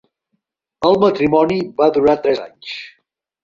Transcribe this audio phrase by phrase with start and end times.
[0.89, 2.77] El matrimoni va durar tres anys.